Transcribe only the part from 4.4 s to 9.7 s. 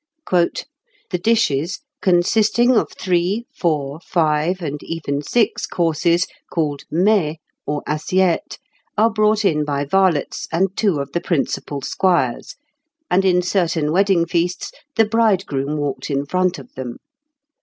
and even six courses, called mets or assiettes, are brought in